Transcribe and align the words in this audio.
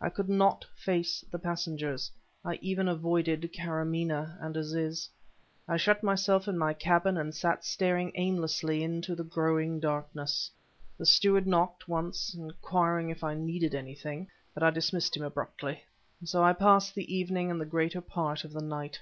I 0.00 0.08
could 0.08 0.28
not 0.28 0.64
face 0.76 1.24
the 1.32 1.38
passengers; 1.40 2.08
I 2.44 2.60
even 2.62 2.86
avoided 2.86 3.52
Karamaneh 3.52 4.36
and 4.40 4.56
Aziz. 4.56 5.10
I 5.66 5.76
shut 5.78 6.00
myself 6.04 6.46
in 6.46 6.56
my 6.56 6.72
cabin 6.74 7.16
and 7.16 7.34
sat 7.34 7.64
staring 7.64 8.12
aimlessly 8.14 8.84
into 8.84 9.16
the 9.16 9.24
growing 9.24 9.80
darkness. 9.80 10.48
The 10.96 11.06
steward 11.06 11.48
knocked, 11.48 11.88
once, 11.88 12.34
inquiring 12.36 13.10
if 13.10 13.24
I 13.24 13.34
needed 13.34 13.74
anything, 13.74 14.28
but 14.54 14.62
I 14.62 14.70
dismissed 14.70 15.16
him 15.16 15.24
abruptly. 15.24 15.82
So 16.22 16.44
I 16.44 16.52
passed 16.52 16.94
the 16.94 17.12
evening 17.12 17.50
and 17.50 17.60
the 17.60 17.66
greater 17.66 18.00
part 18.00 18.44
of 18.44 18.52
the 18.52 18.62
night. 18.62 19.00